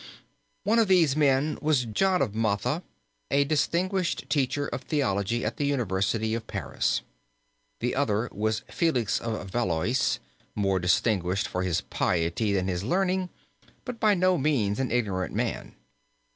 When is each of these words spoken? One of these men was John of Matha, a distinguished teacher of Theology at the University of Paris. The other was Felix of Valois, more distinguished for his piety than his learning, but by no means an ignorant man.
One 0.63 0.79
of 0.79 0.87
these 0.87 1.15
men 1.15 1.59
was 1.61 1.85
John 1.85 2.23
of 2.23 2.33
Matha, 2.33 2.81
a 3.29 3.43
distinguished 3.43 4.27
teacher 4.31 4.65
of 4.69 4.81
Theology 4.81 5.45
at 5.45 5.57
the 5.57 5.65
University 5.67 6.33
of 6.33 6.47
Paris. 6.47 7.03
The 7.81 7.93
other 7.93 8.27
was 8.31 8.63
Felix 8.67 9.19
of 9.21 9.47
Valois, 9.51 10.17
more 10.55 10.79
distinguished 10.79 11.47
for 11.47 11.61
his 11.61 11.81
piety 11.81 12.51
than 12.51 12.67
his 12.67 12.83
learning, 12.83 13.29
but 13.85 13.99
by 13.99 14.15
no 14.15 14.39
means 14.39 14.79
an 14.79 14.89
ignorant 14.89 15.35
man. 15.35 15.75